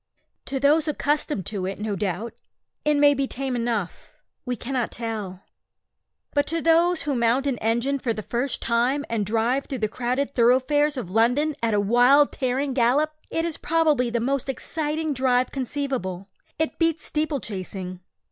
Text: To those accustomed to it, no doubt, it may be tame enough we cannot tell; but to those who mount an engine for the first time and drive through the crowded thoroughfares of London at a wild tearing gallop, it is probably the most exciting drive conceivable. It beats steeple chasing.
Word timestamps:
To 0.45 0.59
those 0.59 0.87
accustomed 0.87 1.45
to 1.45 1.67
it, 1.67 1.77
no 1.77 1.95
doubt, 1.95 2.33
it 2.83 2.95
may 2.97 3.13
be 3.13 3.27
tame 3.27 3.55
enough 3.55 4.13
we 4.47 4.55
cannot 4.55 4.89
tell; 4.89 5.43
but 6.33 6.47
to 6.47 6.59
those 6.59 7.03
who 7.03 7.15
mount 7.15 7.45
an 7.45 7.59
engine 7.59 7.99
for 7.99 8.11
the 8.11 8.23
first 8.23 8.63
time 8.63 9.05
and 9.11 9.27
drive 9.27 9.65
through 9.67 9.77
the 9.77 9.87
crowded 9.87 10.33
thoroughfares 10.33 10.97
of 10.97 11.11
London 11.11 11.53
at 11.61 11.75
a 11.75 11.79
wild 11.79 12.31
tearing 12.31 12.73
gallop, 12.73 13.13
it 13.29 13.45
is 13.45 13.57
probably 13.57 14.09
the 14.09 14.19
most 14.19 14.49
exciting 14.49 15.13
drive 15.13 15.51
conceivable. 15.51 16.27
It 16.57 16.79
beats 16.79 17.03
steeple 17.03 17.39
chasing. 17.39 17.99